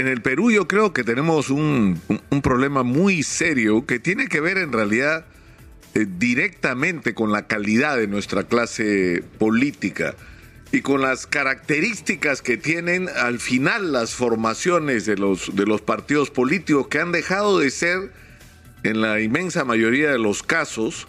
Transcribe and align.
en 0.00 0.08
el 0.08 0.22
Perú 0.22 0.50
yo 0.50 0.66
creo 0.66 0.94
que 0.94 1.04
tenemos 1.04 1.50
un, 1.50 2.00
problema 2.42 2.82
muy 2.82 3.22
serio 3.22 3.84
que 3.84 3.98
tiene 3.98 4.28
que 4.28 4.40
ver 4.40 4.56
en 4.56 4.72
realidad 4.72 5.26
eh, 5.94 6.06
directamente 6.18 7.12
con 7.12 7.32
la 7.32 7.46
calidad 7.46 7.98
de 7.98 8.06
nuestra 8.06 8.44
clase 8.44 9.22
política 9.38 10.14
y 10.72 10.80
con 10.80 11.02
las 11.02 11.26
características 11.26 12.40
que 12.40 12.56
tienen 12.56 13.10
al 13.10 13.40
final 13.40 13.92
las 13.92 14.14
formaciones 14.14 15.04
de 15.04 15.16
los, 15.16 15.54
de 15.54 15.66
los 15.66 15.82
partidos 15.82 16.30
políticos 16.30 16.88
que 16.88 17.00
han 17.00 17.12
dejado 17.12 17.58
de 17.58 17.70
ser, 17.70 18.10
en 18.82 19.02
la 19.02 19.20
inmensa 19.20 19.64
mayoría 19.64 20.10
de 20.10 20.18
los 20.18 20.42
casos, 20.42 21.08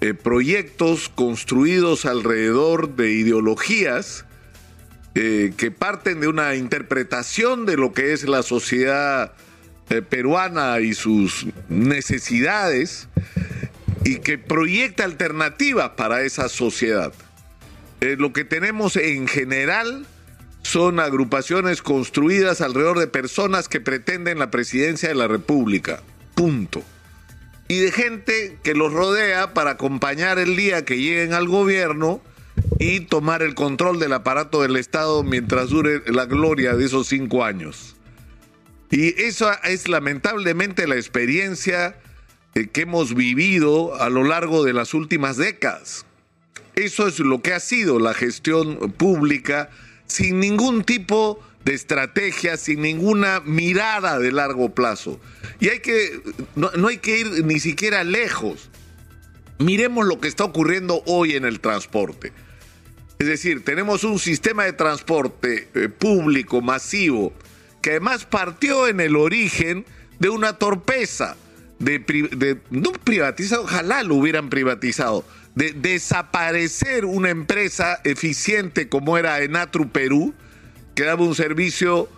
eh, 0.00 0.14
proyectos 0.14 1.10
construidos 1.10 2.06
alrededor 2.06 2.96
de 2.96 3.10
ideologías 3.12 4.24
eh, 5.14 5.52
que 5.56 5.70
parten 5.70 6.20
de 6.20 6.28
una 6.28 6.54
interpretación 6.54 7.66
de 7.66 7.76
lo 7.76 7.92
que 7.92 8.12
es 8.12 8.24
la 8.24 8.42
sociedad 8.42 9.32
peruana 10.08 10.78
y 10.78 10.94
sus 10.94 11.46
necesidades 11.68 13.08
y 14.04 14.16
que 14.20 14.38
proyecta 14.38 15.04
alternativas 15.04 15.90
para 15.90 16.22
esa 16.22 16.48
sociedad. 16.48 17.12
Eh, 18.00 18.16
lo 18.18 18.32
que 18.32 18.44
tenemos 18.44 18.96
en 18.96 19.28
general 19.28 20.06
son 20.62 21.00
agrupaciones 21.00 21.82
construidas 21.82 22.60
alrededor 22.60 22.98
de 22.98 23.06
personas 23.06 23.68
que 23.68 23.80
pretenden 23.80 24.38
la 24.38 24.50
presidencia 24.50 25.08
de 25.08 25.14
la 25.14 25.28
República. 25.28 26.02
Punto. 26.34 26.82
Y 27.68 27.78
de 27.78 27.92
gente 27.92 28.58
que 28.62 28.74
los 28.74 28.92
rodea 28.92 29.54
para 29.54 29.72
acompañar 29.72 30.38
el 30.38 30.56
día 30.56 30.84
que 30.84 30.96
lleguen 30.96 31.34
al 31.34 31.46
gobierno 31.46 32.22
y 32.78 33.00
tomar 33.00 33.42
el 33.42 33.54
control 33.54 33.98
del 33.98 34.12
aparato 34.12 34.62
del 34.62 34.76
Estado 34.76 35.22
mientras 35.22 35.70
dure 35.70 36.02
la 36.06 36.26
gloria 36.26 36.74
de 36.74 36.84
esos 36.84 37.06
cinco 37.08 37.44
años. 37.44 37.96
Y 38.90 39.20
eso 39.22 39.50
es 39.64 39.88
lamentablemente 39.88 40.88
la 40.88 40.96
experiencia 40.96 41.96
eh, 42.54 42.66
que 42.66 42.82
hemos 42.82 43.14
vivido 43.14 43.94
a 44.00 44.10
lo 44.10 44.24
largo 44.24 44.64
de 44.64 44.72
las 44.72 44.94
últimas 44.94 45.36
décadas. 45.36 46.06
Eso 46.74 47.06
es 47.06 47.18
lo 47.20 47.42
que 47.42 47.52
ha 47.52 47.60
sido 47.60 47.98
la 47.98 48.14
gestión 48.14 48.92
pública 48.92 49.70
sin 50.06 50.40
ningún 50.40 50.82
tipo 50.82 51.40
de 51.64 51.74
estrategia, 51.74 52.56
sin 52.56 52.82
ninguna 52.82 53.40
mirada 53.40 54.18
de 54.18 54.32
largo 54.32 54.74
plazo. 54.74 55.20
Y 55.60 55.68
hay 55.68 55.80
que, 55.80 56.20
no, 56.56 56.70
hay 56.88 56.98
que 56.98 57.18
ir 57.18 57.44
ni 57.44 57.60
siquiera 57.60 58.02
lejos. 58.02 58.69
Miremos 59.60 60.06
lo 60.06 60.18
que 60.18 60.28
está 60.28 60.44
ocurriendo 60.44 61.02
hoy 61.04 61.36
en 61.36 61.44
el 61.44 61.60
transporte. 61.60 62.32
Es 63.18 63.26
decir, 63.26 63.62
tenemos 63.62 64.04
un 64.04 64.18
sistema 64.18 64.64
de 64.64 64.72
transporte 64.72 65.68
eh, 65.74 65.90
público 65.90 66.62
masivo 66.62 67.34
que 67.82 67.90
además 67.90 68.24
partió 68.24 68.88
en 68.88 69.00
el 69.00 69.16
origen 69.16 69.84
de 70.18 70.30
una 70.30 70.54
torpeza 70.54 71.36
de, 71.78 72.58
no 72.70 72.92
privatizar, 72.92 73.58
ojalá 73.58 74.02
lo 74.02 74.14
hubieran 74.14 74.48
privatizado, 74.48 75.24
de 75.54 75.72
desaparecer 75.72 77.04
una 77.04 77.28
empresa 77.28 78.00
eficiente 78.04 78.88
como 78.88 79.18
era 79.18 79.42
Enatru 79.42 79.90
Perú, 79.90 80.32
que 80.94 81.04
daba 81.04 81.24
un 81.24 81.34
servicio 81.34 82.08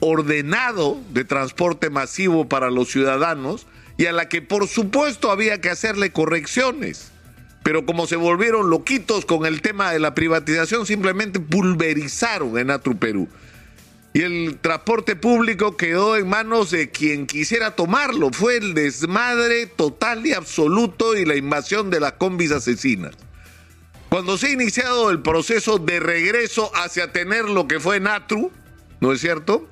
ordenado 0.00 1.00
de 1.12 1.24
transporte 1.24 1.88
masivo 1.88 2.48
para 2.48 2.70
los 2.70 2.88
ciudadanos 2.88 3.68
y 4.00 4.06
a 4.06 4.12
la 4.12 4.30
que 4.30 4.40
por 4.40 4.66
supuesto 4.66 5.30
había 5.30 5.60
que 5.60 5.68
hacerle 5.68 6.10
correcciones. 6.10 7.10
Pero 7.62 7.84
como 7.84 8.06
se 8.06 8.16
volvieron 8.16 8.70
loquitos 8.70 9.26
con 9.26 9.44
el 9.44 9.60
tema 9.60 9.92
de 9.92 9.98
la 9.98 10.14
privatización, 10.14 10.86
simplemente 10.86 11.38
pulverizaron 11.38 12.56
Enatru 12.56 12.96
Perú 12.96 13.28
y 14.14 14.22
el 14.22 14.58
transporte 14.58 15.16
público 15.16 15.76
quedó 15.76 16.16
en 16.16 16.30
manos 16.30 16.70
de 16.70 16.90
quien 16.90 17.26
quisiera 17.26 17.76
tomarlo. 17.76 18.30
Fue 18.32 18.56
el 18.56 18.72
desmadre 18.72 19.66
total 19.66 20.26
y 20.26 20.32
absoluto 20.32 21.14
y 21.14 21.26
la 21.26 21.36
invasión 21.36 21.90
de 21.90 22.00
las 22.00 22.12
combis 22.12 22.52
asesinas. 22.52 23.14
Cuando 24.08 24.38
se 24.38 24.46
ha 24.46 24.50
iniciado 24.52 25.10
el 25.10 25.20
proceso 25.20 25.78
de 25.78 26.00
regreso 26.00 26.72
hacia 26.74 27.12
tener 27.12 27.44
lo 27.44 27.68
que 27.68 27.78
fue 27.78 28.00
Natru, 28.00 28.50
¿no 29.00 29.12
es 29.12 29.20
cierto? 29.20 29.68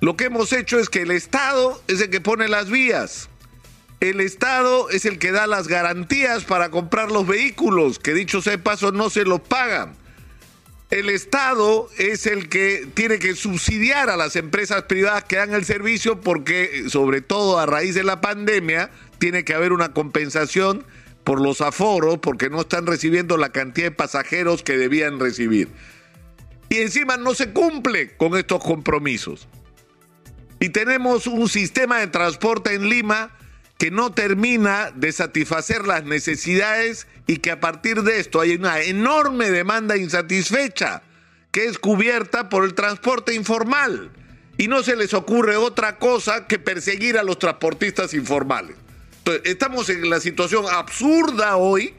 Lo 0.00 0.16
que 0.16 0.24
hemos 0.24 0.52
hecho 0.52 0.80
es 0.80 0.88
que 0.90 1.02
el 1.02 1.12
Estado 1.12 1.80
es 1.86 2.00
el 2.00 2.10
que 2.10 2.20
pone 2.20 2.48
las 2.48 2.68
vías. 2.68 3.30
El 4.00 4.20
Estado 4.20 4.90
es 4.90 5.04
el 5.04 5.18
que 5.18 5.32
da 5.32 5.46
las 5.46 5.68
garantías 5.68 6.44
para 6.44 6.70
comprar 6.70 7.10
los 7.10 7.26
vehículos, 7.26 7.98
que 7.98 8.12
dicho 8.14 8.42
sea 8.42 8.52
de 8.52 8.58
paso 8.58 8.92
no 8.92 9.10
se 9.10 9.24
los 9.24 9.40
pagan 9.40 9.96
el 10.94 11.10
Estado 11.10 11.88
es 11.98 12.24
el 12.24 12.48
que 12.48 12.86
tiene 12.94 13.18
que 13.18 13.34
subsidiar 13.34 14.10
a 14.10 14.16
las 14.16 14.36
empresas 14.36 14.84
privadas 14.84 15.24
que 15.24 15.36
dan 15.36 15.52
el 15.52 15.64
servicio 15.64 16.20
porque, 16.20 16.84
sobre 16.88 17.20
todo 17.20 17.58
a 17.58 17.66
raíz 17.66 17.96
de 17.96 18.04
la 18.04 18.20
pandemia, 18.20 18.90
tiene 19.18 19.44
que 19.44 19.54
haber 19.54 19.72
una 19.72 19.92
compensación 19.92 20.86
por 21.24 21.40
los 21.40 21.60
aforos 21.62 22.18
porque 22.18 22.48
no 22.48 22.60
están 22.60 22.86
recibiendo 22.86 23.36
la 23.36 23.48
cantidad 23.48 23.88
de 23.88 23.90
pasajeros 23.90 24.62
que 24.62 24.76
debían 24.76 25.18
recibir. 25.18 25.68
Y 26.68 26.76
encima 26.76 27.16
no 27.16 27.34
se 27.34 27.50
cumple 27.50 28.16
con 28.16 28.36
estos 28.36 28.62
compromisos. 28.62 29.48
Y 30.60 30.68
tenemos 30.68 31.26
un 31.26 31.48
sistema 31.48 31.98
de 31.98 32.06
transporte 32.06 32.72
en 32.72 32.88
Lima 32.88 33.36
que 33.78 33.90
no 33.90 34.12
termina 34.12 34.90
de 34.94 35.12
satisfacer 35.12 35.86
las 35.86 36.04
necesidades 36.04 37.06
y 37.26 37.38
que 37.38 37.50
a 37.50 37.60
partir 37.60 38.02
de 38.02 38.20
esto 38.20 38.40
hay 38.40 38.54
una 38.54 38.80
enorme 38.80 39.50
demanda 39.50 39.96
insatisfecha 39.96 41.02
que 41.50 41.66
es 41.66 41.78
cubierta 41.78 42.48
por 42.48 42.64
el 42.64 42.74
transporte 42.74 43.34
informal. 43.34 44.10
Y 44.56 44.68
no 44.68 44.82
se 44.82 44.96
les 44.96 45.14
ocurre 45.14 45.56
otra 45.56 45.98
cosa 45.98 46.46
que 46.46 46.58
perseguir 46.58 47.18
a 47.18 47.24
los 47.24 47.38
transportistas 47.38 48.14
informales. 48.14 48.76
Entonces, 49.18 49.42
estamos 49.44 49.88
en 49.88 50.08
la 50.10 50.20
situación 50.20 50.66
absurda 50.70 51.56
hoy 51.56 51.94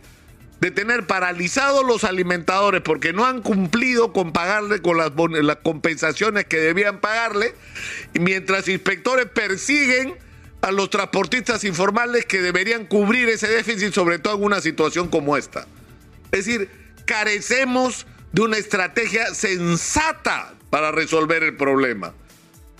de 0.62 0.72
tener 0.72 1.06
paralizados 1.06 1.86
los 1.86 2.04
alimentadores 2.04 2.82
porque 2.82 3.14
no 3.14 3.26
han 3.26 3.42
cumplido 3.42 4.14
con 4.14 4.32
pagarle 4.32 4.82
con 4.82 4.98
las, 4.98 5.12
las 5.16 5.58
compensaciones 5.58 6.46
que 6.46 6.58
debían 6.58 7.02
pagarle, 7.02 7.54
mientras 8.14 8.68
inspectores 8.68 9.26
persiguen 9.26 10.16
a 10.66 10.72
los 10.72 10.90
transportistas 10.90 11.64
informales 11.64 12.26
que 12.26 12.42
deberían 12.42 12.88
cubrir 12.88 13.30
ese 13.30 13.48
déficit, 13.48 13.94
sobre 13.94 14.18
todo 14.18 14.36
en 14.36 14.44
una 14.44 14.62
situación 14.62 15.10
como 15.10 15.38
esta. 15.38 15.68
Es 16.32 16.46
decir, 16.46 16.70
carecemos 17.06 18.08
de 18.32 18.42
una 18.42 18.58
estrategia 18.58 19.34
sensata 19.36 20.56
para 20.72 20.92
resolver 20.92 21.44
el 21.44 21.56
problema. 21.56 22.16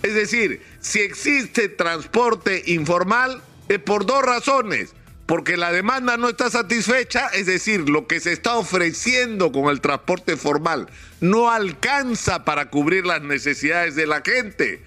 Es 0.02 0.14
decir, 0.14 0.60
si 0.80 0.98
existe 1.00 1.68
transporte 1.68 2.64
informal 2.66 3.40
es 3.68 3.78
por 3.78 4.04
dos 4.04 4.22
razones. 4.22 4.92
Porque 5.26 5.56
la 5.56 5.72
demanda 5.72 6.16
no 6.16 6.28
está 6.28 6.50
satisfecha, 6.50 7.26
es 7.28 7.46
decir, 7.46 7.88
lo 7.88 8.06
que 8.06 8.20
se 8.20 8.32
está 8.32 8.54
ofreciendo 8.54 9.50
con 9.50 9.70
el 9.70 9.80
transporte 9.80 10.36
formal 10.36 10.88
no 11.20 11.50
alcanza 11.50 12.44
para 12.44 12.70
cubrir 12.70 13.04
las 13.06 13.22
necesidades 13.22 13.96
de 13.96 14.06
la 14.06 14.22
gente 14.24 14.84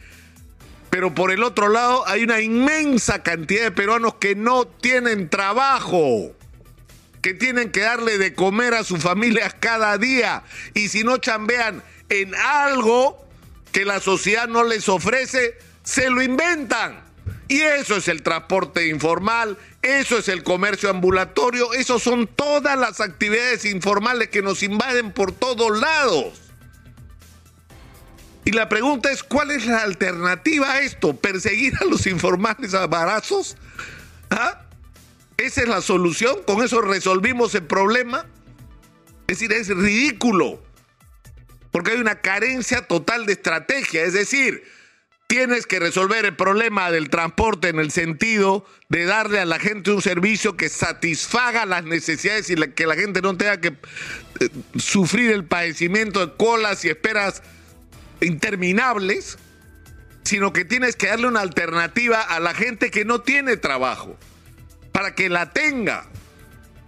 pero 0.89 1.13
por 1.13 1.31
el 1.31 1.43
otro 1.43 1.69
lado 1.69 2.07
hay 2.07 2.23
una 2.23 2.41
inmensa 2.41 3.23
cantidad 3.23 3.63
de 3.63 3.71
peruanos 3.71 4.15
que 4.15 4.35
no 4.35 4.65
tienen 4.65 5.29
trabajo, 5.29 6.35
que 7.21 7.33
tienen 7.33 7.71
que 7.71 7.81
darle 7.81 8.17
de 8.17 8.33
comer 8.33 8.73
a 8.73 8.83
sus 8.83 9.01
familias 9.01 9.55
cada 9.59 9.97
día 9.97 10.43
y 10.73 10.87
si 10.89 11.03
no 11.03 11.17
chambean 11.17 11.83
en 12.09 12.33
algo 12.35 13.27
que 13.71 13.85
la 13.85 13.99
sociedad 13.99 14.47
no 14.47 14.63
les 14.63 14.89
ofrece, 14.89 15.57
se 15.83 16.09
lo 16.09 16.21
inventan. 16.21 17.07
Y 17.47 17.61
eso 17.61 17.95
es 17.95 18.07
el 18.07 18.21
transporte 18.21 18.87
informal, 18.87 19.57
eso 19.81 20.19
es 20.19 20.27
el 20.27 20.43
comercio 20.43 20.89
ambulatorio, 20.89 21.73
eso 21.73 21.97
son 21.99 22.27
todas 22.27 22.77
las 22.77 22.99
actividades 22.99 23.65
informales 23.65 24.29
que 24.29 24.41
nos 24.41 24.61
invaden 24.61 25.11
por 25.11 25.31
todos 25.31 25.79
lados. 25.79 26.48
Y 28.49 28.51
la 28.51 28.67
pregunta 28.67 29.11
es, 29.11 29.21
¿cuál 29.21 29.51
es 29.51 29.67
la 29.67 29.83
alternativa 29.83 30.71
a 30.71 30.81
esto? 30.81 31.15
¿Perseguir 31.15 31.75
a 31.79 31.85
los 31.85 32.07
informales 32.07 32.73
a 32.73 32.87
barazos? 32.87 33.55
¿Ah? 34.31 34.63
¿Esa 35.37 35.61
es 35.61 35.67
la 35.67 35.81
solución? 35.81 36.35
¿Con 36.47 36.63
eso 36.63 36.81
resolvimos 36.81 37.53
el 37.53 37.65
problema? 37.65 38.25
Es 39.27 39.37
decir, 39.37 39.53
es 39.53 39.67
ridículo. 39.67 40.63
Porque 41.69 41.91
hay 41.91 41.99
una 41.99 42.21
carencia 42.21 42.87
total 42.87 43.27
de 43.27 43.33
estrategia. 43.33 44.01
Es 44.01 44.13
decir, 44.13 44.63
tienes 45.27 45.67
que 45.67 45.79
resolver 45.79 46.25
el 46.25 46.35
problema 46.35 46.89
del 46.89 47.11
transporte 47.11 47.69
en 47.69 47.77
el 47.77 47.91
sentido 47.91 48.65
de 48.87 49.05
darle 49.05 49.39
a 49.39 49.45
la 49.45 49.59
gente 49.59 49.91
un 49.91 50.01
servicio 50.01 50.57
que 50.57 50.69
satisfaga 50.69 51.67
las 51.67 51.83
necesidades 51.83 52.49
y 52.49 52.55
que 52.55 52.87
la 52.87 52.95
gente 52.95 53.21
no 53.21 53.37
tenga 53.37 53.61
que 53.61 53.67
eh, 54.39 54.49
sufrir 54.75 55.29
el 55.29 55.45
padecimiento 55.45 56.25
de 56.25 56.35
colas 56.35 56.83
y 56.83 56.89
esperas 56.89 57.43
interminables, 58.21 59.37
sino 60.23 60.53
que 60.53 60.65
tienes 60.65 60.95
que 60.95 61.07
darle 61.07 61.27
una 61.27 61.41
alternativa 61.41 62.21
a 62.21 62.39
la 62.39 62.53
gente 62.53 62.91
que 62.91 63.05
no 63.05 63.21
tiene 63.21 63.57
trabajo, 63.57 64.17
para 64.91 65.15
que 65.15 65.29
la 65.29 65.51
tenga. 65.51 66.05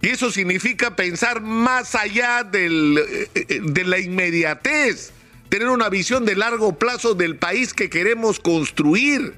Y 0.00 0.08
eso 0.08 0.30
significa 0.30 0.96
pensar 0.96 1.40
más 1.40 1.94
allá 1.94 2.42
del, 2.42 3.00
eh, 3.34 3.60
de 3.62 3.84
la 3.84 3.98
inmediatez, 3.98 5.12
tener 5.48 5.68
una 5.68 5.88
visión 5.88 6.24
de 6.24 6.34
largo 6.34 6.78
plazo 6.78 7.14
del 7.14 7.36
país 7.36 7.74
que 7.74 7.88
queremos 7.88 8.40
construir. 8.40 9.34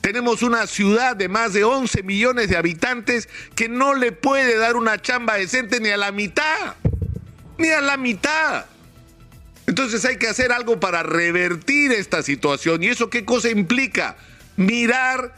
Tenemos 0.00 0.42
una 0.42 0.66
ciudad 0.66 1.16
de 1.16 1.28
más 1.28 1.52
de 1.52 1.64
11 1.64 2.02
millones 2.02 2.48
de 2.48 2.56
habitantes 2.56 3.28
que 3.54 3.68
no 3.68 3.94
le 3.94 4.12
puede 4.12 4.56
dar 4.56 4.76
una 4.76 5.02
chamba 5.02 5.34
decente 5.34 5.80
ni 5.80 5.88
a 5.88 5.96
la 5.96 6.12
mitad. 6.12 6.76
Ni 7.58 7.68
a 7.68 7.80
la 7.80 7.96
mitad. 7.96 8.66
Entonces 9.68 10.02
hay 10.06 10.16
que 10.16 10.28
hacer 10.28 10.50
algo 10.50 10.80
para 10.80 11.02
revertir 11.02 11.92
esta 11.92 12.22
situación. 12.22 12.82
¿Y 12.82 12.86
eso 12.86 13.10
qué 13.10 13.26
cosa 13.26 13.50
implica? 13.50 14.16
Mirar 14.56 15.34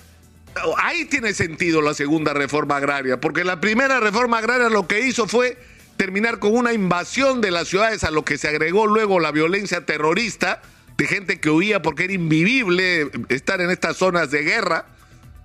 ahí 0.79 1.05
tiene 1.07 1.35
sentido 1.35 1.83
la 1.83 1.95
segunda 1.95 2.33
reforma 2.33 2.77
agraria, 2.77 3.21
porque 3.21 3.43
la 3.43 3.61
primera 3.61 3.99
reforma 3.99 4.39
agraria 4.39 4.69
lo 4.69 4.87
que 4.87 5.01
hizo 5.01 5.27
fue 5.27 5.59
terminar 5.97 6.39
con 6.39 6.55
una 6.55 6.73
invasión 6.73 7.41
de 7.41 7.51
las 7.51 7.67
ciudades 7.67 8.05
a 8.05 8.13
lo 8.13 8.25
que 8.25 8.39
se 8.39 8.47
agregó 8.47 8.87
luego 8.87 9.19
la 9.19 9.33
violencia 9.33 9.85
terrorista 9.85 10.63
de 10.97 11.09
gente 11.09 11.41
que 11.41 11.51
huía 11.51 11.83
porque 11.83 12.05
era 12.05 12.13
invivible 12.13 13.11
estar 13.31 13.61
en 13.61 13.71
estas 13.71 13.97
zonas 13.97 14.31
de 14.31 14.45
guerra, 14.45 14.87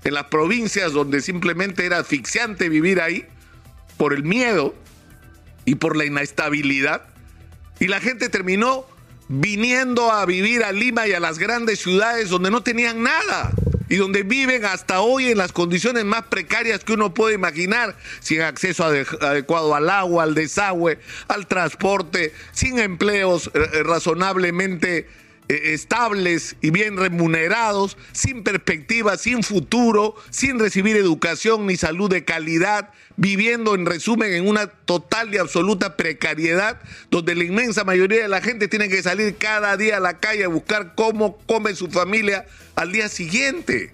en 0.03 0.13
las 0.13 0.25
provincias 0.25 0.93
donde 0.93 1.21
simplemente 1.21 1.87
era 1.87 1.97
asfixiante 1.97 2.69
vivir 2.69 3.01
ahí 3.01 3.25
por 3.97 4.13
el 4.13 4.23
miedo 4.23 4.75
y 5.65 5.73
por 5.73 5.97
la 5.97 6.05
inestabilidad. 6.05 7.14
Y 7.79 7.87
la 7.87 7.99
gente 7.99 8.29
terminó 8.29 8.85
viniendo 9.27 10.11
a 10.11 10.25
vivir 10.25 10.63
a 10.63 10.71
Lima 10.71 11.07
y 11.07 11.13
a 11.13 11.19
las 11.19 11.39
grandes 11.39 11.79
ciudades 11.79 12.29
donde 12.29 12.51
no 12.51 12.61
tenían 12.61 13.03
nada 13.03 13.51
y 13.89 13.97
donde 13.97 14.23
viven 14.23 14.65
hasta 14.65 15.01
hoy 15.01 15.27
en 15.27 15.37
las 15.37 15.51
condiciones 15.51 16.05
más 16.05 16.23
precarias 16.23 16.83
que 16.83 16.93
uno 16.93 17.13
puede 17.13 17.35
imaginar, 17.35 17.95
sin 18.19 18.41
acceso 18.41 18.83
adecuado 18.83 19.75
al 19.75 19.89
agua, 19.89 20.23
al 20.23 20.33
desagüe, 20.33 20.99
al 21.27 21.47
transporte, 21.47 22.33
sin 22.51 22.79
empleos 22.79 23.51
eh, 23.53 23.59
eh, 23.73 23.83
razonablemente 23.83 25.07
estables 25.47 26.55
y 26.61 26.71
bien 26.71 26.97
remunerados, 26.97 27.97
sin 28.11 28.43
perspectiva, 28.43 29.17
sin 29.17 29.43
futuro, 29.43 30.15
sin 30.29 30.59
recibir 30.59 30.97
educación 30.97 31.67
ni 31.67 31.77
salud 31.77 32.09
de 32.09 32.25
calidad, 32.25 32.91
viviendo 33.17 33.75
en 33.75 33.85
resumen 33.85 34.33
en 34.33 34.47
una 34.47 34.67
total 34.67 35.33
y 35.33 35.37
absoluta 35.37 35.95
precariedad, 35.97 36.81
donde 37.11 37.35
la 37.35 37.43
inmensa 37.43 37.83
mayoría 37.83 38.23
de 38.23 38.27
la 38.27 38.41
gente 38.41 38.67
tiene 38.67 38.89
que 38.89 39.03
salir 39.03 39.37
cada 39.37 39.77
día 39.77 39.97
a 39.97 40.01
la 40.01 40.19
calle 40.19 40.43
a 40.43 40.49
buscar 40.49 40.95
cómo 40.95 41.37
come 41.45 41.75
su 41.75 41.89
familia 41.89 42.45
al 42.75 42.91
día 42.91 43.09
siguiente. 43.09 43.91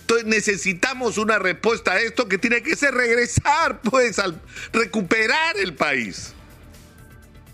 Entonces 0.00 0.26
necesitamos 0.26 1.18
una 1.18 1.38
respuesta 1.38 1.92
a 1.92 2.00
esto 2.00 2.28
que 2.28 2.38
tiene 2.38 2.62
que 2.62 2.76
ser 2.76 2.94
regresar, 2.94 3.80
pues, 3.82 4.18
al 4.18 4.40
recuperar 4.72 5.58
el 5.58 5.74
país. 5.74 6.32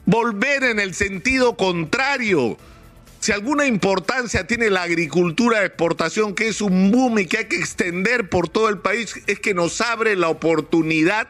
Volver 0.07 0.63
en 0.65 0.79
el 0.79 0.95
sentido 0.95 1.57
contrario 1.57 2.59
si 3.25 3.33
alguna 3.33 3.65
importancia 3.65 4.47
tiene 4.47 4.69
la 4.69 4.83
agricultura 4.83 5.61
de 5.61 5.67
exportación, 5.69 6.35
que 6.35 6.49
es 6.49 6.61
un 6.61 6.91
boom 6.91 7.21
y 7.21 7.25
que 7.25 7.39
hay 7.39 7.45
que 7.47 7.57
extender 7.57 8.29
por 8.29 8.51
todo 8.51 8.69
el 8.69 8.81
país, 8.81 9.15
es 9.27 9.41
que 9.41 9.55
nos 9.55 9.81
abre 9.81 10.15
la 10.15 10.29
oportunidad 10.29 11.29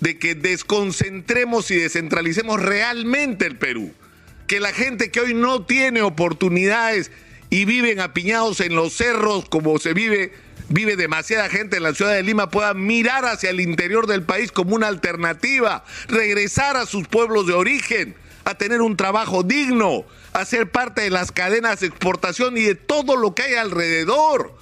de 0.00 0.18
que 0.18 0.34
desconcentremos 0.34 1.70
y 1.70 1.76
descentralicemos 1.76 2.60
realmente 2.60 3.46
el 3.46 3.56
Perú. 3.56 3.94
Que 4.48 4.58
la 4.58 4.72
gente 4.72 5.12
que 5.12 5.20
hoy 5.20 5.32
no 5.32 5.64
tiene 5.64 6.02
oportunidades 6.02 7.12
y 7.50 7.66
viven 7.66 8.00
apiñados 8.00 8.58
en 8.58 8.74
los 8.74 8.94
cerros 8.94 9.48
como 9.48 9.78
se 9.78 9.94
vive, 9.94 10.32
vive 10.68 10.96
demasiada 10.96 11.48
gente 11.48 11.76
en 11.76 11.84
la 11.84 11.94
ciudad 11.94 12.14
de 12.14 12.24
Lima, 12.24 12.50
pueda 12.50 12.74
mirar 12.74 13.24
hacia 13.26 13.50
el 13.50 13.60
interior 13.60 14.08
del 14.08 14.24
país 14.24 14.50
como 14.50 14.74
una 14.74 14.88
alternativa, 14.88 15.84
regresar 16.08 16.76
a 16.76 16.84
sus 16.84 17.06
pueblos 17.06 17.46
de 17.46 17.52
origen, 17.52 18.16
a 18.50 18.54
tener 18.56 18.80
un 18.80 18.96
trabajo 18.96 19.42
digno, 19.42 20.04
a 20.32 20.44
ser 20.44 20.70
parte 20.70 21.02
de 21.02 21.10
las 21.10 21.32
cadenas 21.32 21.80
de 21.80 21.88
exportación 21.88 22.56
y 22.56 22.62
de 22.62 22.74
todo 22.74 23.16
lo 23.16 23.34
que 23.34 23.42
hay 23.42 23.54
alrededor, 23.54 24.54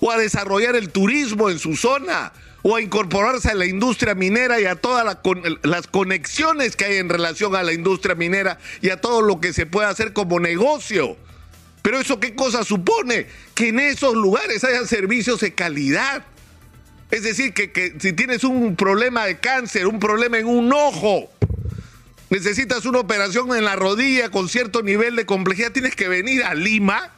o 0.00 0.10
a 0.10 0.18
desarrollar 0.18 0.76
el 0.76 0.90
turismo 0.90 1.48
en 1.48 1.58
su 1.58 1.76
zona, 1.76 2.32
o 2.62 2.76
a 2.76 2.82
incorporarse 2.82 3.50
a 3.50 3.54
la 3.54 3.66
industria 3.66 4.14
minera 4.14 4.60
y 4.60 4.66
a 4.66 4.76
todas 4.76 5.18
las 5.62 5.86
conexiones 5.86 6.76
que 6.76 6.84
hay 6.84 6.96
en 6.96 7.08
relación 7.08 7.56
a 7.56 7.62
la 7.62 7.72
industria 7.72 8.14
minera 8.14 8.58
y 8.80 8.90
a 8.90 9.00
todo 9.00 9.22
lo 9.22 9.40
que 9.40 9.52
se 9.52 9.66
puede 9.66 9.88
hacer 9.88 10.12
como 10.12 10.38
negocio. 10.38 11.16
Pero 11.82 11.98
eso 11.98 12.20
qué 12.20 12.34
cosa 12.36 12.62
supone? 12.62 13.26
Que 13.54 13.68
en 13.68 13.80
esos 13.80 14.14
lugares 14.14 14.62
haya 14.62 14.86
servicios 14.86 15.40
de 15.40 15.54
calidad. 15.54 16.24
Es 17.10 17.24
decir, 17.24 17.52
que 17.52 17.96
si 17.98 18.12
tienes 18.12 18.44
un 18.44 18.76
problema 18.76 19.24
de 19.24 19.38
cáncer, 19.40 19.86
un 19.86 19.98
problema 19.98 20.38
en 20.38 20.46
un 20.46 20.72
ojo, 20.72 21.30
necesitas 22.32 22.86
una 22.86 22.98
operación 22.98 23.54
en 23.54 23.66
la 23.66 23.76
rodilla 23.76 24.30
con 24.30 24.48
cierto 24.48 24.82
nivel 24.82 25.16
de 25.16 25.26
complejidad, 25.26 25.70
tienes 25.70 25.94
que 25.94 26.08
venir 26.08 26.42
a 26.44 26.54
Lima 26.54 27.12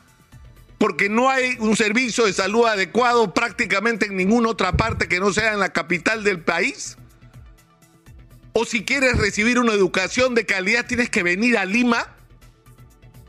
porque 0.77 1.09
no 1.09 1.31
hay 1.31 1.57
un 1.61 1.77
servicio 1.77 2.27
de 2.27 2.33
salud 2.33 2.67
adecuado 2.67 3.33
prácticamente 3.33 4.07
en 4.07 4.17
ninguna 4.17 4.49
otra 4.49 4.73
parte 4.73 5.07
que 5.07 5.21
no 5.21 5.33
sea 5.33 5.53
en 5.53 5.61
la 5.61 5.73
capital 5.73 6.25
del 6.25 6.41
país. 6.41 6.97
O 8.55 8.65
si 8.65 8.85
quieres 8.85 9.17
recibir 9.17 9.61
una 9.61 9.73
educación 9.73 10.35
de 10.35 10.47
calidad, 10.47 10.85
tienes 10.85 11.11
que 11.11 11.23
venir 11.23 11.57
a 11.59 11.65
Lima. 11.65 12.17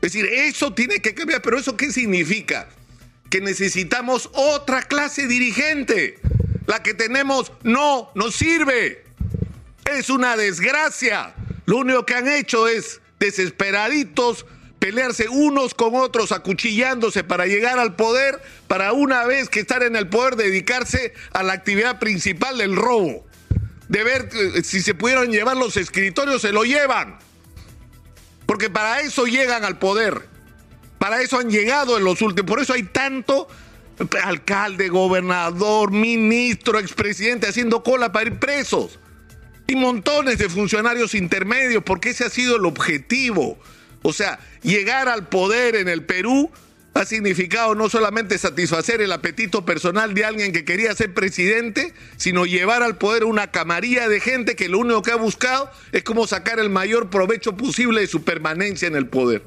Es 0.02 0.12
decir, 0.12 0.26
eso 0.26 0.74
tiene 0.74 1.00
que 1.00 1.14
cambiar, 1.14 1.40
pero 1.40 1.56
¿eso 1.56 1.76
qué 1.76 1.92
significa? 1.92 2.68
Que 3.30 3.40
necesitamos 3.40 4.28
otra 4.34 4.82
clase 4.82 5.28
dirigente. 5.28 6.18
La 6.66 6.82
que 6.82 6.94
tenemos 6.94 7.52
no 7.62 8.10
nos 8.16 8.34
sirve. 8.34 9.04
Es 9.84 10.10
una 10.10 10.36
desgracia. 10.36 11.32
Lo 11.66 11.78
único 11.78 12.06
que 12.06 12.14
han 12.14 12.28
hecho 12.28 12.68
es 12.68 13.00
desesperaditos 13.18 14.46
pelearse 14.78 15.28
unos 15.28 15.74
con 15.74 15.96
otros, 15.96 16.32
acuchillándose 16.32 17.24
para 17.24 17.46
llegar 17.46 17.78
al 17.78 17.96
poder, 17.96 18.40
para 18.68 18.92
una 18.92 19.24
vez 19.24 19.48
que 19.48 19.60
estar 19.60 19.82
en 19.82 19.96
el 19.96 20.08
poder 20.08 20.36
dedicarse 20.36 21.12
a 21.32 21.42
la 21.42 21.54
actividad 21.54 21.98
principal 21.98 22.58
del 22.58 22.76
robo. 22.76 23.26
De 23.88 24.04
ver 24.04 24.28
eh, 24.32 24.62
si 24.62 24.80
se 24.82 24.94
pudieran 24.94 25.30
llevar 25.30 25.56
los 25.56 25.76
escritorios, 25.76 26.42
se 26.42 26.52
lo 26.52 26.64
llevan. 26.64 27.18
Porque 28.46 28.70
para 28.70 29.00
eso 29.00 29.26
llegan 29.26 29.64
al 29.64 29.78
poder. 29.78 30.28
Para 30.98 31.20
eso 31.20 31.38
han 31.38 31.50
llegado 31.50 31.98
en 31.98 32.04
los 32.04 32.22
últimos. 32.22 32.48
Por 32.48 32.60
eso 32.60 32.72
hay 32.72 32.84
tanto 32.84 33.48
alcalde, 34.22 34.88
gobernador, 34.88 35.90
ministro, 35.90 36.78
expresidente 36.78 37.48
haciendo 37.48 37.82
cola 37.82 38.12
para 38.12 38.26
ir 38.26 38.38
presos 38.38 39.00
y 39.66 39.76
montones 39.76 40.38
de 40.38 40.48
funcionarios 40.48 41.14
intermedios, 41.14 41.82
porque 41.84 42.10
ese 42.10 42.24
ha 42.24 42.30
sido 42.30 42.56
el 42.56 42.64
objetivo. 42.66 43.58
O 44.02 44.12
sea, 44.12 44.38
llegar 44.62 45.08
al 45.08 45.28
poder 45.28 45.76
en 45.76 45.88
el 45.88 46.04
Perú 46.04 46.50
ha 46.94 47.04
significado 47.04 47.74
no 47.74 47.90
solamente 47.90 48.38
satisfacer 48.38 49.00
el 49.02 49.12
apetito 49.12 49.64
personal 49.64 50.14
de 50.14 50.24
alguien 50.24 50.52
que 50.52 50.64
quería 50.64 50.94
ser 50.94 51.12
presidente, 51.12 51.92
sino 52.16 52.46
llevar 52.46 52.82
al 52.82 52.96
poder 52.96 53.24
una 53.24 53.50
camarilla 53.50 54.08
de 54.08 54.20
gente 54.20 54.56
que 54.56 54.68
lo 54.68 54.78
único 54.78 55.02
que 55.02 55.10
ha 55.10 55.16
buscado 55.16 55.70
es 55.92 56.02
cómo 56.04 56.26
sacar 56.26 56.58
el 56.58 56.70
mayor 56.70 57.10
provecho 57.10 57.56
posible 57.56 58.00
de 58.00 58.06
su 58.06 58.24
permanencia 58.24 58.88
en 58.88 58.96
el 58.96 59.08
poder. 59.08 59.42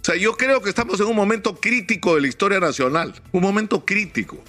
O 0.00 0.04
sea, 0.04 0.16
yo 0.16 0.36
creo 0.36 0.62
que 0.62 0.70
estamos 0.70 0.98
en 1.00 1.06
un 1.06 1.16
momento 1.16 1.56
crítico 1.56 2.14
de 2.14 2.22
la 2.22 2.28
historia 2.28 2.60
nacional, 2.60 3.14
un 3.32 3.42
momento 3.42 3.84
crítico, 3.84 4.42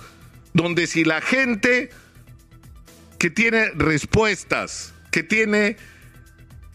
donde 0.53 0.87
si 0.87 1.03
la 1.03 1.19
gente 1.19 1.89
que 3.19 3.29
tiene 3.29 3.69
respuestas, 3.75 4.93
que 5.11 5.23
tiene 5.23 5.77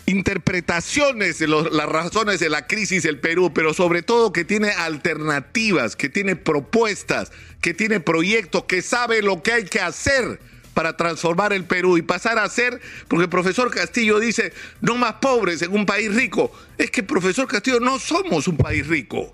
interpretaciones 0.06 1.38
de 1.38 1.48
las 1.48 1.88
razones 1.88 2.38
de 2.38 2.50
la 2.50 2.66
crisis 2.66 3.02
del 3.02 3.18
Perú, 3.18 3.52
pero 3.54 3.72
sobre 3.72 4.02
todo 4.02 4.32
que 4.32 4.44
tiene 4.44 4.68
alternativas, 4.70 5.96
que 5.96 6.10
tiene 6.10 6.36
propuestas, 6.36 7.32
que 7.62 7.72
tiene 7.72 8.00
proyectos, 8.00 8.64
que 8.64 8.82
sabe 8.82 9.22
lo 9.22 9.42
que 9.42 9.52
hay 9.52 9.64
que 9.64 9.80
hacer 9.80 10.38
para 10.74 10.96
transformar 10.96 11.54
el 11.54 11.64
Perú 11.64 11.96
y 11.96 12.02
pasar 12.02 12.38
a 12.38 12.48
ser, 12.50 12.80
porque 13.08 13.24
el 13.24 13.30
profesor 13.30 13.70
Castillo 13.70 14.18
dice, 14.18 14.52
no 14.82 14.96
más 14.96 15.14
pobres 15.14 15.62
en 15.62 15.72
un 15.72 15.86
país 15.86 16.14
rico. 16.14 16.52
Es 16.76 16.90
que, 16.90 17.02
profesor 17.02 17.46
Castillo, 17.48 17.80
no 17.80 17.98
somos 17.98 18.48
un 18.48 18.58
país 18.58 18.86
rico. 18.86 19.32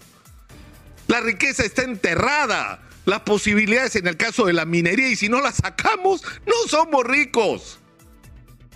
La 1.09 1.21
riqueza 1.21 1.65
está 1.65 1.83
enterrada 1.83 2.81
las 3.05 3.21
posibilidades 3.21 3.97
en 3.97 4.07
el 4.07 4.17
caso 4.17 4.47
de 4.47 4.53
la 4.53 4.65
minería 4.65 5.09
y 5.09 5.17
si 5.17 5.29
no 5.29 5.41
las 5.41 5.57
sacamos, 5.57 6.23
no 6.47 6.55
somos 6.69 7.05
ricos. 7.05 7.81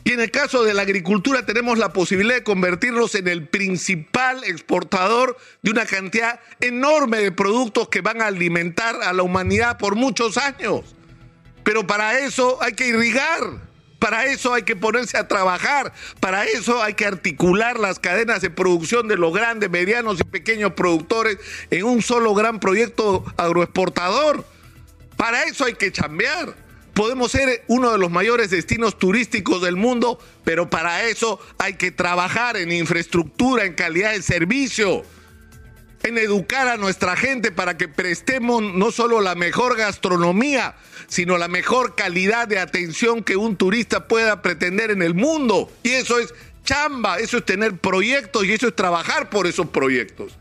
Y 0.07 0.13
en 0.13 0.21
el 0.21 0.31
caso 0.31 0.65
de 0.65 0.75
la 0.75 0.83
agricultura 0.83 1.47
tenemos 1.47 1.79
la 1.79 1.95
posibilidad 1.95 2.35
de 2.35 2.45
convertirnos 2.45 3.15
en 3.15 3.27
el 3.27 3.49
principal 3.49 4.45
exportador 4.45 5.39
de 5.63 5.71
una 5.71 5.87
cantidad 5.87 6.41
enorme 6.61 7.19
de 7.19 7.33
productos 7.33 7.89
que 7.89 8.03
van 8.03 8.21
a 8.21 8.27
alimentar 8.27 8.97
a 9.03 9.15
la 9.15 9.23
humanidad 9.23 9.79
por 9.79 9.97
muchos 9.97 10.37
años. 10.37 10.95
Pero 11.65 11.87
para 11.87 12.19
eso 12.19 12.63
hay 12.63 12.75
que 12.75 12.89
irrigar. 12.89 13.74
Para 14.05 14.27
eso 14.27 14.53
hay 14.53 14.65
que 14.65 14.77
ponerse 14.77 15.17
a 15.17 15.29
trabajar, 15.29 15.91
para 16.21 16.45
eso 16.45 16.83
hay 16.83 16.93
que 16.93 17.07
articular 17.07 17.81
las 17.81 17.99
cadenas 17.99 18.43
de 18.43 18.51
producción 18.51 19.09
de 19.09 19.17
los 19.17 19.33
grandes, 19.33 19.71
medianos 19.71 20.21
y 20.21 20.25
pequeños 20.25 20.75
productores 20.75 21.39
en 21.71 21.85
un 21.85 22.03
solo 22.03 22.35
gran 22.35 22.61
proyecto 22.61 23.25
agroexportador. 23.39 24.45
Para 25.17 25.45
eso 25.45 25.65
hay 25.65 25.73
que 25.73 25.91
chambear. 25.91 26.55
Podemos 26.93 27.33
ser 27.33 27.65
uno 27.67 27.93
de 27.93 27.97
los 27.97 28.11
mayores 28.11 28.51
destinos 28.51 28.99
turísticos 28.99 29.63
del 29.63 29.77
mundo, 29.77 30.19
pero 30.45 30.69
para 30.69 31.05
eso 31.05 31.41
hay 31.57 31.79
que 31.79 31.91
trabajar 31.91 32.59
en 32.59 32.73
infraestructura, 32.73 33.65
en 33.65 33.73
calidad 33.73 34.13
de 34.13 34.21
servicio 34.21 35.03
en 36.05 36.19
educar 36.19 36.69
a 36.69 36.77
nuestra 36.77 37.17
gente 37.17 37.51
para 37.51 37.79
que 37.79 37.89
prestemos 37.89 38.63
no 38.63 38.93
solo 38.93 39.23
la 39.23 39.35
mejor 39.35 39.77
gastronomía, 39.77 40.75
sino 41.09 41.39
la 41.39 41.49
mejor 41.49 41.95
calidad 41.95 42.47
de 42.47 42.59
atención 42.59 43.25
que 43.25 43.37
un 43.37 43.57
turista 43.57 44.07
pueda 44.07 44.43
pretender 44.43 44.91
en 44.91 45.01
el 45.01 45.15
mundo. 45.15 45.73
Y 45.83 45.91
eso 45.91 46.19
es 46.19 46.35
chamba, 46.63 47.19
eso 47.19 47.39
es 47.39 47.47
tener 47.47 47.79
proyectos 47.79 48.45
y 48.45 48.53
eso 48.53 48.69
es 48.69 48.77
trabajar 48.77 49.31
por 49.31 49.47
esos 49.47 49.69
proyectos. 49.69 50.33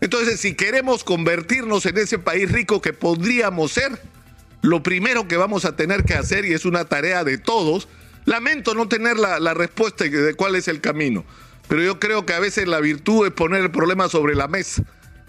Entonces, 0.00 0.40
si 0.40 0.54
queremos 0.54 1.04
convertirnos 1.04 1.86
en 1.86 1.98
ese 1.98 2.18
país 2.18 2.50
rico 2.50 2.82
que 2.82 2.92
podríamos 2.92 3.72
ser, 3.72 4.00
lo 4.62 4.82
primero 4.82 5.28
que 5.28 5.36
vamos 5.36 5.64
a 5.64 5.76
tener 5.76 6.04
que 6.04 6.14
hacer, 6.14 6.44
y 6.44 6.52
es 6.52 6.64
una 6.64 6.84
tarea 6.84 7.22
de 7.22 7.38
todos, 7.38 7.86
lamento 8.24 8.74
no 8.74 8.88
tener 8.88 9.18
la, 9.18 9.38
la 9.38 9.54
respuesta 9.54 10.04
de 10.04 10.34
cuál 10.34 10.56
es 10.56 10.66
el 10.66 10.80
camino, 10.80 11.24
pero 11.68 11.82
yo 11.82 12.00
creo 12.00 12.26
que 12.26 12.32
a 12.32 12.40
veces 12.40 12.66
la 12.66 12.80
virtud 12.80 13.26
es 13.26 13.32
poner 13.32 13.62
el 13.62 13.70
problema 13.70 14.08
sobre 14.08 14.34
la 14.34 14.48
mesa 14.48 14.82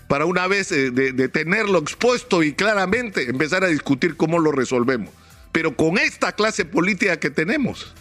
para 0.08 0.25
una 0.25 0.48
vez 0.48 0.72
eh, 0.72 0.91
tenerlo 1.31 1.77
expuesto 1.77 2.41
y 2.41 2.53
claramente 2.53 3.29
empezar 3.29 3.63
a 3.63 3.67
discutir 3.67 4.15
cómo 4.17 4.39
lo 4.39 4.51
resolvemos. 4.51 5.13
Pero 5.51 5.75
con 5.75 6.00
esta 6.00 6.31
clase 6.31 6.65
política 6.65 7.19
que 7.19 7.29
tenemos, 7.29 7.93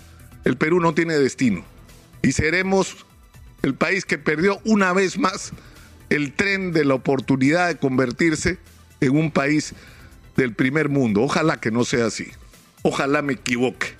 el 0.45 0.57
Perú 0.57 0.81
no 0.81 0.95
tiene 0.95 1.19
destino. 1.19 1.65
Y 2.23 2.33
seremos 2.33 3.05
el 3.63 3.75
país 3.75 4.07
que 4.07 4.17
perdió 4.17 4.61
una 4.65 4.95
vez 4.95 5.19
más 5.19 5.53
el 6.09 6.33
tren 6.33 6.73
de 6.73 6.87
la 6.87 6.95
oportunidad 6.95 7.69
de 7.69 7.77
convertirse 7.77 8.59
en 9.01 9.15
un 9.15 9.31
país 9.31 9.75
del 10.37 10.55
primer 10.55 10.89
mundo. 10.89 11.23
Ojalá 11.23 11.61
que 11.61 11.71
no 11.71 11.85
sea 11.85 12.07
así. 12.07 12.29
Ojalá 12.83 13.21
me 13.21 13.35
equivoque. 13.35 13.99